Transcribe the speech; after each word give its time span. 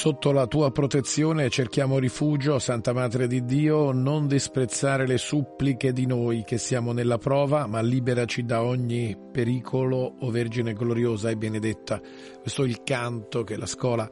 sotto 0.00 0.32
la 0.32 0.46
tua 0.46 0.70
protezione 0.70 1.50
cerchiamo 1.50 1.98
rifugio, 1.98 2.58
Santa 2.58 2.94
Madre 2.94 3.26
di 3.26 3.44
Dio, 3.44 3.92
non 3.92 4.26
disprezzare 4.26 5.06
le 5.06 5.18
suppliche 5.18 5.92
di 5.92 6.06
noi 6.06 6.42
che 6.42 6.56
siamo 6.56 6.92
nella 6.92 7.18
prova, 7.18 7.66
ma 7.66 7.82
liberaci 7.82 8.46
da 8.46 8.62
ogni 8.62 9.14
pericolo, 9.30 10.14
o 10.20 10.30
Vergine 10.30 10.72
gloriosa 10.72 11.28
e 11.28 11.36
benedetta. 11.36 12.00
Questo 12.40 12.64
è 12.64 12.66
il 12.66 12.82
canto 12.82 13.44
che 13.44 13.58
la 13.58 13.66
scuola 13.66 14.10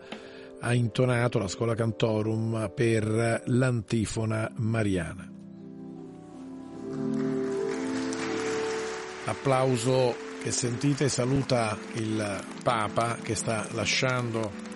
ha 0.60 0.74
intonato, 0.74 1.38
la 1.38 1.48
scuola 1.48 1.74
cantorum, 1.74 2.70
per 2.74 3.44
l'antifona 3.46 4.52
mariana. 4.56 5.26
L'applauso 9.24 10.14
che 10.42 10.50
sentite 10.50 11.08
saluta 11.08 11.78
il 11.94 12.44
Papa 12.62 13.16
che 13.22 13.34
sta 13.34 13.66
lasciando 13.70 14.67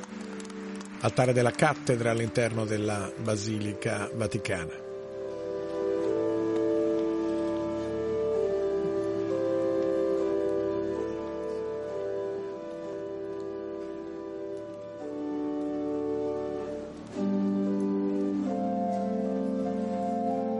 altare 1.02 1.32
della 1.32 1.50
cattedra 1.50 2.12
all'interno 2.12 2.64
della 2.64 3.10
Basilica 3.16 4.08
Vaticana. 4.14 4.90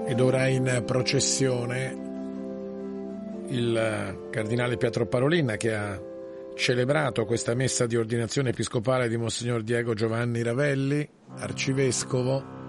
Ed 0.07 0.20
ora 0.20 0.47
in 0.48 0.83
processione 0.85 2.11
il 3.47 4.29
cardinale 4.31 4.77
Pietro 4.77 5.07
Parolin 5.07 5.55
che 5.57 5.75
ha 5.75 5.98
celebrato 6.55 7.25
questa 7.25 7.55
messa 7.55 7.86
di 7.86 7.97
ordinazione 7.97 8.50
episcopale 8.50 9.08
di 9.08 9.17
Monsignor 9.17 9.62
Diego 9.62 9.95
Giovanni 9.95 10.42
Ravelli, 10.42 11.08
arcivescovo, 11.39 12.61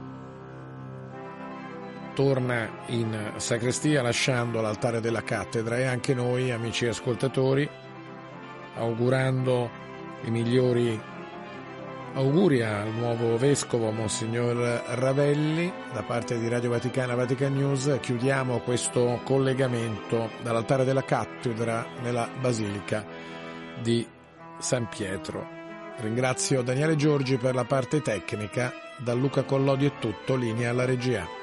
torna 2.13 2.85
in 2.87 3.33
sacrestia 3.37 4.01
lasciando 4.01 4.61
l'altare 4.61 4.99
della 5.01 5.23
cattedra. 5.23 5.77
E 5.77 5.83
anche 5.83 6.13
noi, 6.13 6.51
amici 6.51 6.85
ascoltatori, 6.85 7.69
augurando 8.75 9.69
i 10.23 10.31
migliori 10.31 11.11
auguri 12.15 12.61
al 12.61 12.93
nuovo 12.93 13.37
vescovo 13.37 13.89
Monsignor 13.89 14.83
Ravelli 14.89 15.71
da 15.93 16.03
parte 16.03 16.37
di 16.37 16.47
Radio 16.47 16.69
Vaticana 16.69 17.15
Vatican 17.15 17.55
News, 17.55 17.97
chiudiamo 17.99 18.59
questo 18.59 19.19
collegamento 19.23 20.29
dall'altare 20.43 20.85
della 20.85 21.03
cattedra 21.03 21.85
nella 22.01 22.29
Basilica 22.39 23.12
di 23.81 24.05
San 24.59 24.87
Pietro. 24.89 25.47
Ringrazio 25.97 26.61
Daniele 26.61 26.95
Giorgi 26.95 27.37
per 27.37 27.55
la 27.55 27.65
parte 27.65 28.01
tecnica, 28.01 28.73
da 28.97 29.13
Luca 29.13 29.43
Collodi 29.43 29.85
è 29.85 29.99
tutto, 29.99 30.35
linea 30.35 30.71
alla 30.71 30.85
regia. 30.85 31.42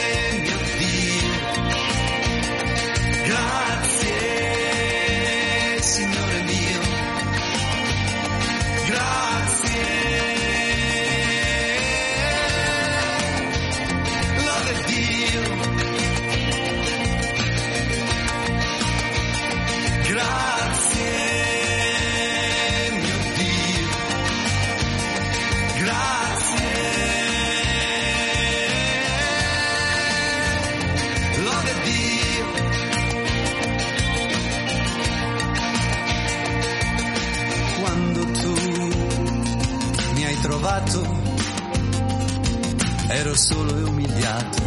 solo 43.41 43.75
e 43.75 43.81
umiliato, 43.81 44.61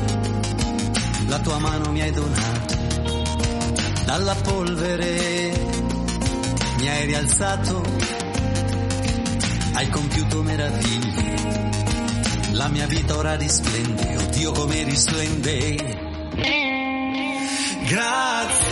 la 1.28 1.38
tua 1.38 1.58
mano 1.58 1.92
mi 1.92 2.00
hai 2.00 2.10
donato, 2.10 2.74
dalla 4.04 4.34
polvere 4.34 5.52
mi 6.78 6.88
hai 6.88 7.06
rialzato, 7.06 7.82
hai 9.74 9.88
compiuto 9.90 10.42
meraviglie, 10.42 11.70
la 12.52 12.66
mia 12.66 12.86
vita 12.88 13.16
ora 13.16 13.36
risplende, 13.36 14.16
oddio 14.16 14.50
come 14.50 14.82
risplende. 14.82 15.76
Grazie. 17.86 18.63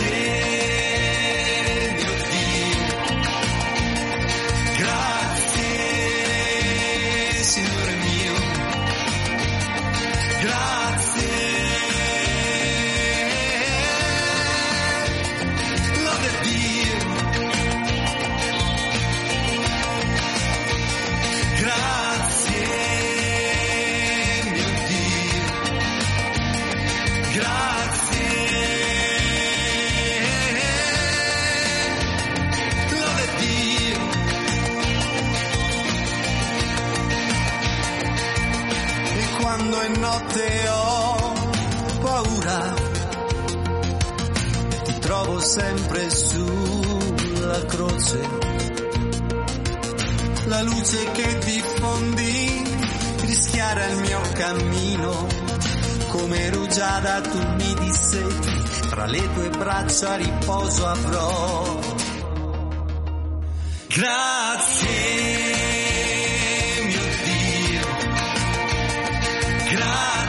Come 56.33 56.49
rugiada 56.49 57.21
tu 57.21 57.37
mi 57.37 57.73
dissetti, 57.75 58.89
tra 58.89 59.05
le 59.05 59.33
tue 59.33 59.49
braccia 59.49 60.15
riposo 60.15 60.87
avrò. 60.87 61.79
Grazie. 63.87 65.43
seguite. 69.63 70.22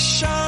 shine. 0.00 0.39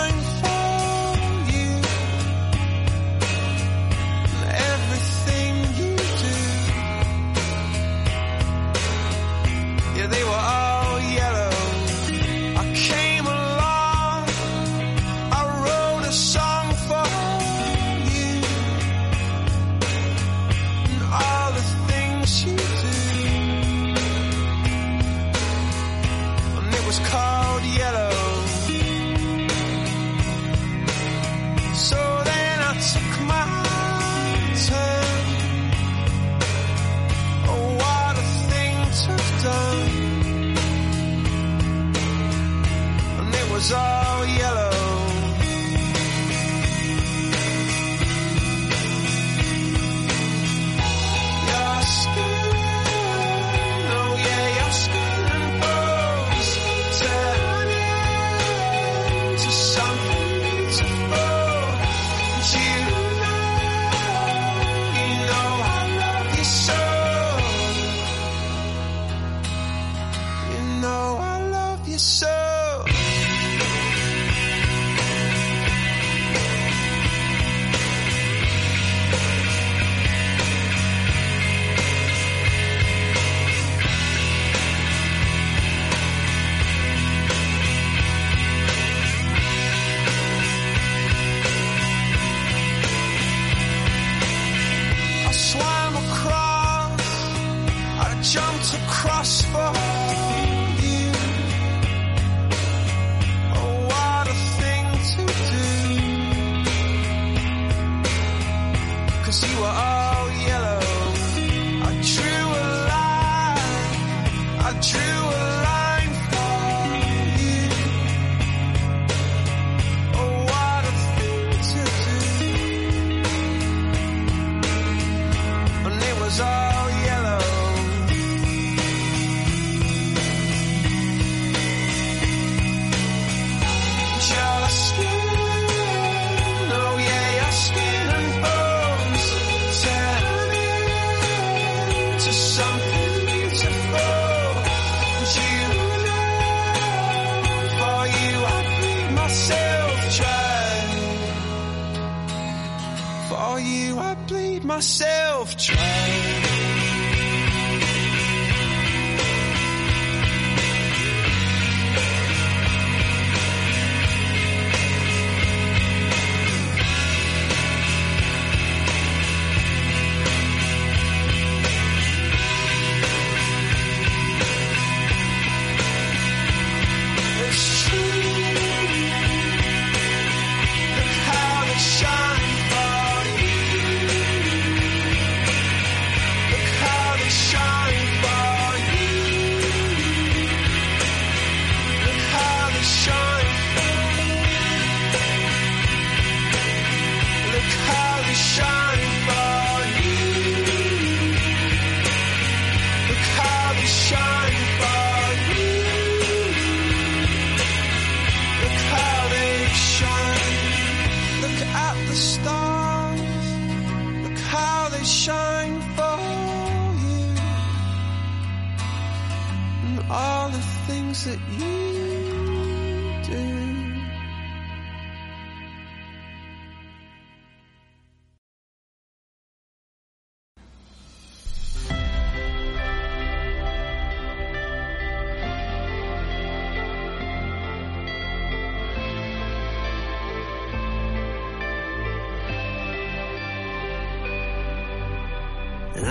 across 98.75 99.43
for 99.43 99.91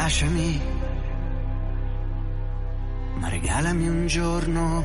Lasciami, 0.04 0.60
ma 3.18 3.30
regalami 3.30 3.88
un 3.88 4.08
giorno. 4.08 4.84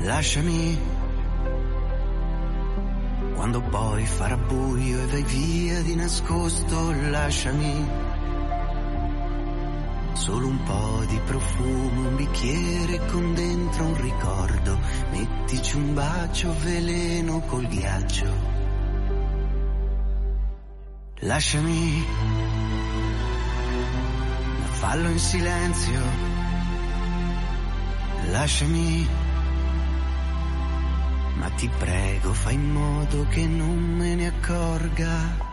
Lasciami, 0.00 0.78
quando 3.34 3.62
poi 3.62 4.04
farà 4.04 4.36
buio 4.36 5.00
e 5.00 5.06
vai 5.06 5.22
via 5.22 5.80
di 5.80 5.94
nascosto, 5.94 6.92
lasciami. 6.92 7.88
Solo 10.12 10.48
un 10.48 10.62
po' 10.64 11.04
di 11.08 11.18
profumo, 11.24 12.08
un 12.08 12.16
bicchiere 12.16 13.06
con 13.06 13.32
dentro 13.32 13.82
un 13.82 13.96
ricordo. 13.98 14.78
Mettici 15.12 15.76
un 15.76 15.94
bacio 15.94 16.54
veleno 16.62 17.40
col 17.46 17.66
ghiaccio. 17.66 18.56
Lasciami 21.20 22.04
fallo 24.78 25.08
in 25.08 25.18
silenzio, 25.18 26.00
lasciami, 28.30 29.08
ma 31.36 31.48
ti 31.56 31.68
prego 31.78 32.32
fai 32.34 32.54
in 32.54 32.70
modo 32.70 33.26
che 33.28 33.46
non 33.46 33.78
me 33.78 34.14
ne 34.14 34.26
accorga. 34.26 35.45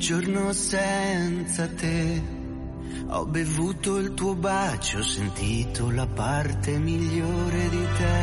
Giorno 0.00 0.54
senza 0.54 1.68
te. 1.68 2.22
Ho 3.08 3.26
bevuto 3.26 3.98
il 3.98 4.14
tuo 4.14 4.34
bacio, 4.34 4.98
ho 4.98 5.02
sentito 5.02 5.90
la 5.90 6.06
parte 6.06 6.78
migliore 6.78 7.68
di 7.68 7.86
te. 7.98 8.18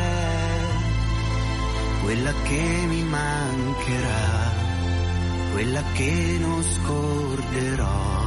Quella 2.02 2.34
che 2.44 2.86
mi 2.88 3.04
mancherà, 3.04 4.52
quella 5.54 5.84
che 5.94 6.38
non 6.40 6.64
scorderò. 6.64 8.27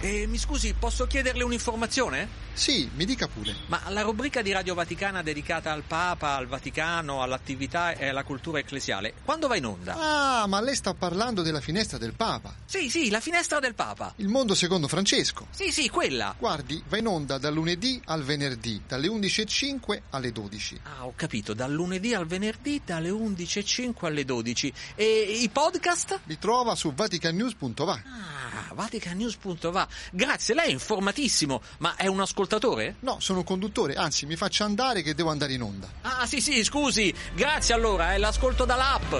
Eh, 0.00 0.28
mi 0.28 0.38
scusi, 0.38 0.74
posso 0.78 1.08
chiederle 1.08 1.42
un'informazione? 1.42 2.46
Sì, 2.52 2.88
mi 2.94 3.04
dica 3.04 3.26
pure. 3.26 3.54
Ma 3.66 3.82
la 3.88 4.02
rubrica 4.02 4.42
di 4.42 4.52
Radio 4.52 4.74
Vaticana 4.74 5.22
dedicata 5.22 5.72
al 5.72 5.82
Papa, 5.82 6.34
al 6.34 6.46
Vaticano, 6.46 7.20
all'attività 7.20 7.92
e 7.92 8.08
alla 8.08 8.22
cultura 8.22 8.60
ecclesiale, 8.60 9.14
quando 9.24 9.48
va 9.48 9.56
in 9.56 9.66
onda? 9.66 9.94
Ah, 9.96 10.46
ma 10.46 10.60
lei 10.60 10.76
sta 10.76 10.94
parlando 10.94 11.42
della 11.42 11.60
finestra 11.60 11.98
del 11.98 12.14
Papa. 12.14 12.54
Sì, 12.64 12.90
sì, 12.90 13.10
la 13.10 13.18
finestra 13.20 13.58
del 13.58 13.74
Papa. 13.74 14.12
Il 14.16 14.28
mondo 14.28 14.54
secondo 14.54 14.86
Francesco. 14.86 15.48
Sì, 15.50 15.72
sì, 15.72 15.88
quella. 15.88 16.34
Guardi, 16.38 16.80
va 16.88 16.96
in 16.96 17.06
onda 17.06 17.38
dal 17.38 17.54
lunedì 17.54 18.00
al 18.06 18.22
venerdì, 18.22 18.82
dalle 18.86 19.08
11.05 19.08 20.02
alle 20.10 20.30
12. 20.30 20.80
Ah, 20.84 21.06
ho 21.06 21.12
capito, 21.16 21.54
dal 21.54 21.72
lunedì 21.72 22.14
al 22.14 22.26
venerdì, 22.26 22.82
dalle 22.84 23.10
11.05 23.10 24.06
alle 24.06 24.24
12. 24.24 24.72
E 24.94 25.38
i 25.42 25.48
podcast? 25.48 26.20
Li 26.24 26.38
trova 26.38 26.76
su 26.76 26.92
vaticannews.va. 26.92 27.92
Ah, 27.92 28.74
vaticanews.va. 28.74 29.87
Grazie, 30.12 30.54
lei 30.54 30.68
è 30.68 30.72
informatissimo, 30.72 31.62
ma 31.78 31.96
è 31.96 32.06
un 32.06 32.20
ascoltatore? 32.20 32.96
No, 33.00 33.16
sono 33.20 33.38
un 33.38 33.44
conduttore, 33.44 33.94
anzi 33.94 34.26
mi 34.26 34.36
faccia 34.36 34.64
andare 34.64 35.02
che 35.02 35.14
devo 35.14 35.30
andare 35.30 35.52
in 35.52 35.62
onda. 35.62 35.88
Ah 36.02 36.26
sì 36.26 36.40
sì, 36.40 36.64
scusi, 36.64 37.14
grazie 37.34 37.74
allora, 37.74 38.14
eh, 38.14 38.18
l'ascolto 38.18 38.64
dall'app. 38.64 39.12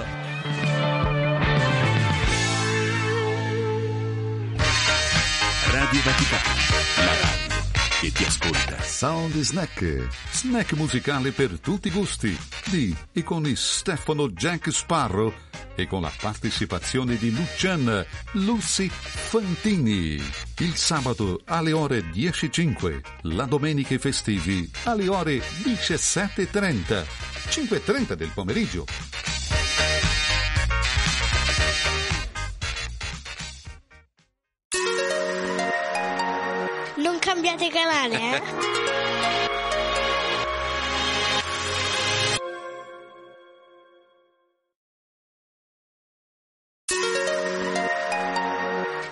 Radio 5.71 6.01
Vaticano, 6.01 6.53
la 6.97 7.15
radio 7.19 7.48
che 7.99 8.11
ti 8.13 8.23
ascolta. 8.23 8.81
Sound 8.81 9.37
Snack, 9.41 10.07
snack 10.31 10.71
musicale 10.73 11.31
per 11.31 11.59
tutti 11.59 11.89
i 11.89 11.91
gusti, 11.91 12.37
di 12.67 12.95
e 13.11 13.23
con 13.23 13.45
Stefano 13.55 14.29
Jack 14.29 14.71
Sparro 14.71 15.33
e 15.75 15.85
con 15.85 16.01
la 16.01 16.11
partecipazione 16.17 17.17
di 17.17 17.35
Lucian 17.35 18.05
Lucy 18.33 18.89
Fantini. 18.89 20.15
Il 20.59 20.75
sabato 20.75 21.41
alle 21.45 21.73
ore 21.73 21.99
10.05, 22.09 23.01
la 23.23 23.43
domenica 23.43 23.95
e 23.95 23.99
festivi 23.99 24.69
alle 24.85 25.09
ore 25.09 25.39
17.30, 25.39 27.05
5.30 27.49 28.13
del 28.13 28.31
pomeriggio. 28.33 28.85
cambiate 37.31 37.69
canale, 37.69 38.15
eh? 38.15 38.41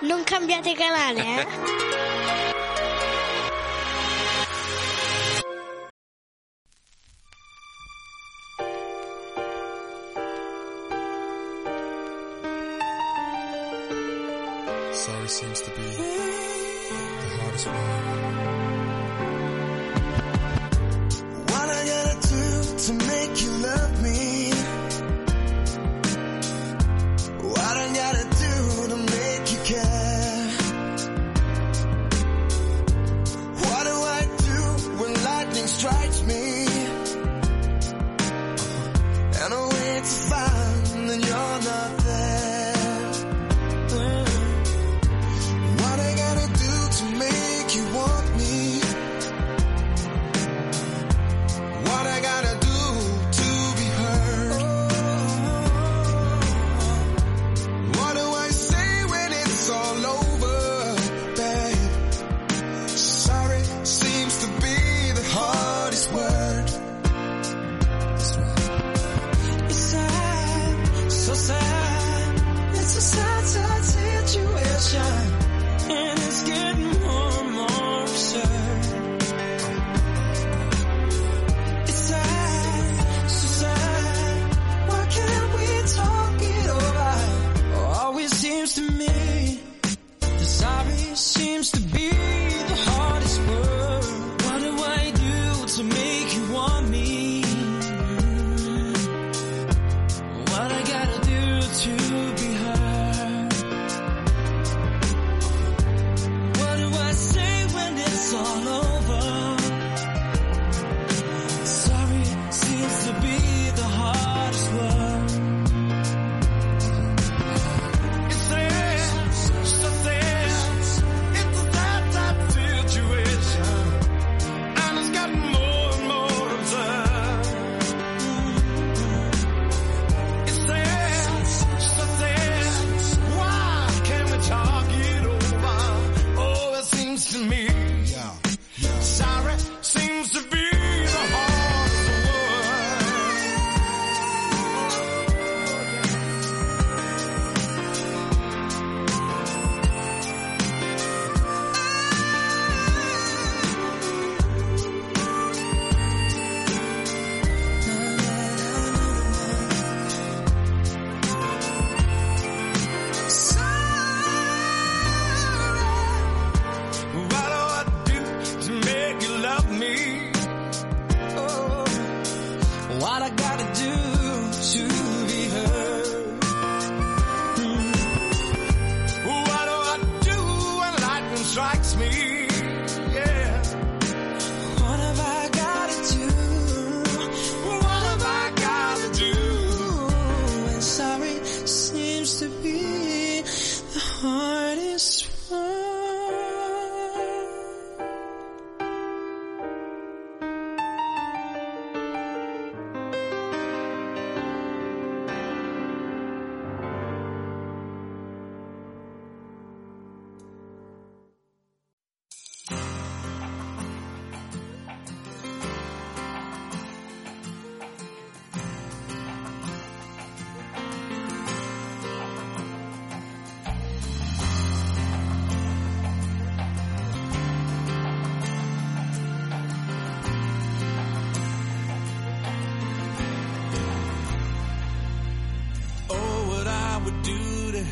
non 0.02 0.24
cambiate 0.24 0.74
canale, 0.74 1.22
eh? 1.22 2.07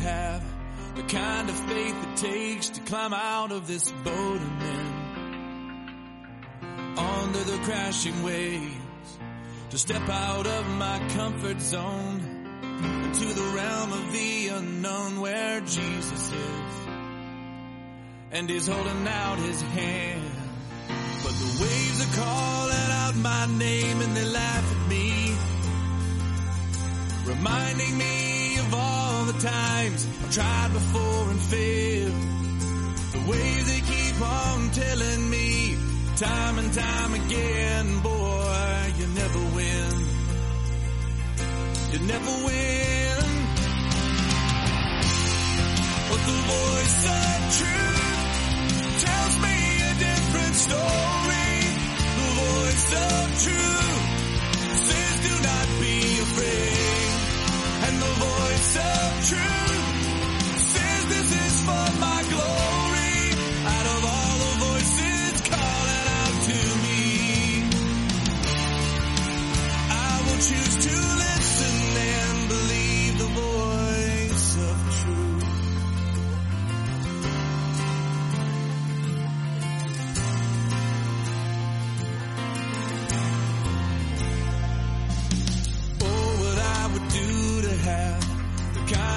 have. 0.06 0.42
The 0.94 1.02
kind 1.02 1.48
of 1.48 1.56
faith 1.68 2.06
it 2.06 2.16
takes 2.16 2.68
to 2.70 2.80
climb 2.82 3.12
out 3.12 3.52
of 3.52 3.66
this 3.66 3.90
boat 3.90 4.40
and 4.40 4.60
then 4.62 5.06
under 6.98 7.42
the 7.50 7.58
crashing 7.64 8.22
waves, 8.22 9.18
to 9.70 9.78
step 9.78 10.08
out 10.08 10.46
of 10.46 10.68
my 10.78 10.98
comfort 11.10 11.60
zone 11.60 12.20
into 13.04 13.26
the 13.26 13.52
realm 13.54 13.92
of 13.92 14.12
the 14.12 14.48
unknown 14.48 15.20
where 15.20 15.60
Jesus 15.60 16.32
is. 16.32 16.88
And 18.32 18.48
he's 18.48 18.66
holding 18.66 19.06
out 19.06 19.38
his 19.38 19.60
hand. 19.60 20.30
But 21.22 21.32
the 21.32 21.50
waves 21.62 21.98
are 22.06 22.14
calling 22.22 22.90
out 23.02 23.16
my 23.16 23.46
name 23.58 24.00
and 24.00 24.16
they 24.16 24.24
laugh 24.24 24.66
at 24.76 24.88
me, 24.88 25.34
reminding 27.24 27.98
me 27.98 28.58
of 28.58 28.74
all 28.74 29.05
the 29.26 29.32
times 29.32 30.06
I've 30.22 30.32
tried 30.32 30.72
before 30.72 31.30
and 31.30 31.40
failed. 31.40 32.12
The 33.12 33.30
waves 33.30 33.66
they 33.72 33.80
keep 33.80 34.20
on 34.22 34.70
telling 34.70 35.30
me 35.30 35.76
time 36.16 36.58
and 36.58 36.72
time 36.72 37.14
again, 37.14 38.00
boy, 38.00 38.92
you 38.98 39.06
never 39.08 39.40
win. 39.56 39.92
You 41.92 41.98
never 42.06 42.44
win. 42.44 42.45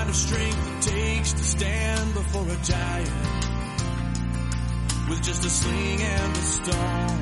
Of 0.10 0.15
strength 0.15 0.58
it 0.74 0.82
takes 0.89 1.34
to 1.34 1.43
stand 1.43 2.13
before 2.15 2.41
a 2.41 2.60
giant 2.63 3.12
with 5.08 5.22
just 5.22 5.45
a 5.45 5.50
sling 5.50 6.02
and 6.02 6.36
a 6.36 6.45
stone. 6.58 7.19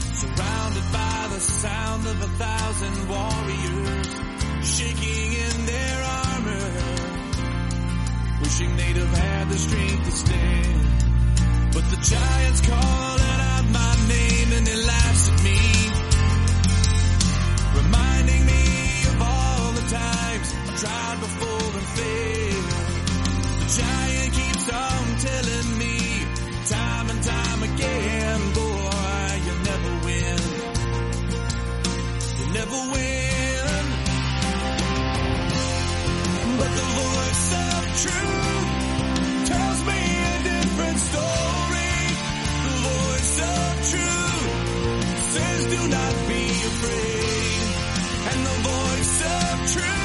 Surrounded 0.00 0.86
by 0.90 1.28
the 1.34 1.40
sound 1.40 2.06
of 2.06 2.16
a 2.22 2.30
thousand 2.44 2.96
warriors 3.12 4.08
shaking 4.64 5.32
in 5.44 5.66
their 5.66 5.98
armor, 6.24 6.70
wishing 8.40 8.74
they'd 8.78 8.96
have 8.96 9.16
had 9.18 9.48
the 9.50 9.58
strength 9.58 10.04
to 10.04 10.12
stand. 10.12 10.86
But 11.74 11.84
the 11.92 12.00
giant's 12.00 12.60
calling 12.68 13.40
out 13.52 13.66
my 13.68 13.94
name 14.08 14.52
and 14.56 14.66
he 14.66 14.76
laughs 14.92 15.28
at 15.28 15.42
me 15.44 15.60
reminding 17.80 18.46
me 18.46 18.62
of 19.10 19.20
all 19.20 19.72
the 19.72 19.86
times 19.90 20.61
tried 20.82 21.20
before 21.20 21.78
and 21.78 21.88
failed. 21.96 22.66
The 23.60 23.68
giant 23.78 24.32
keeps 24.38 24.66
on 24.84 25.04
telling 25.28 25.70
me 25.78 25.96
time 26.66 27.06
and 27.12 27.22
time 27.22 27.62
again, 27.70 28.40
boy, 28.60 29.28
you 29.46 29.54
never 29.70 29.92
win. 30.06 30.40
You 32.38 32.46
never 32.58 32.78
win. 32.94 33.84
But 36.60 36.70
the 36.80 36.88
voice 37.02 37.48
of 37.68 37.80
truth 38.02 38.68
tells 39.52 39.80
me 39.90 40.00
a 40.32 40.36
different 40.50 40.98
story. 41.10 41.94
The 42.66 42.74
voice 42.90 43.36
of 43.54 43.70
truth 43.92 44.46
says 45.30 45.60
do 45.74 45.80
not 45.96 46.14
be 46.32 46.44
afraid. 46.72 47.66
And 48.30 48.38
the 48.50 48.56
voice 48.72 49.16
of 49.38 49.72
truth 49.74 50.01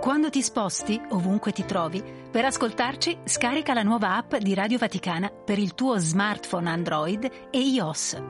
Quando 0.00 0.30
ti 0.30 0.42
sposti, 0.42 1.00
ovunque 1.10 1.52
ti 1.52 1.64
trovi, 1.64 2.02
per 2.30 2.44
ascoltarci 2.46 3.18
scarica 3.22 3.72
la 3.72 3.84
nuova 3.84 4.16
app 4.16 4.34
di 4.34 4.54
Radio 4.54 4.78
Vaticana 4.78 5.30
per 5.30 5.60
il 5.60 5.74
tuo 5.76 5.98
smartphone 5.98 6.68
Android 6.68 7.30
e 7.50 7.58
iOS. 7.60 8.20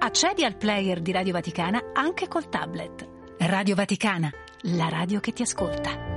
Accedi 0.00 0.44
al 0.44 0.56
player 0.56 1.00
di 1.00 1.12
Radio 1.12 1.32
Vaticana 1.32 1.92
anche 1.92 2.26
col 2.26 2.48
tablet. 2.48 3.14
Radio 3.38 3.74
Vaticana, 3.74 4.32
la 4.62 4.88
radio 4.88 5.20
che 5.20 5.32
ti 5.32 5.42
ascolta. 5.42 6.15